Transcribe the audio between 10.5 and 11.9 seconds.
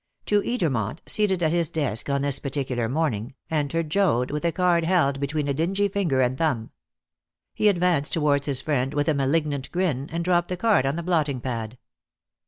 card on to the blotting pad.